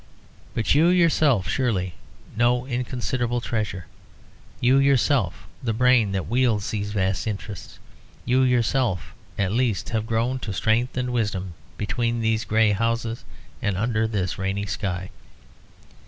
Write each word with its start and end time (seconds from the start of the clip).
But 0.55 0.73
you 0.73 0.87
yourself 0.87 1.47
surely 1.47 1.93
no 2.35 2.65
inconsiderable 2.65 3.39
treasure 3.39 3.85
you 4.59 4.79
yourself, 4.79 5.45
the 5.61 5.73
brain 5.75 6.11
that 6.13 6.25
wields 6.25 6.71
these 6.71 6.91
vast 6.91 7.27
interests 7.27 7.77
you 8.25 8.41
yourself, 8.41 9.13
at 9.37 9.51
least, 9.51 9.89
have 9.89 10.07
grown 10.07 10.39
to 10.39 10.53
strength 10.53 10.97
and 10.97 11.13
wisdom 11.13 11.53
between 11.77 12.19
these 12.19 12.45
grey 12.45 12.71
houses 12.71 13.23
and 13.61 13.77
under 13.77 14.07
this 14.07 14.39
rainy 14.39 14.65
sky. 14.65 15.11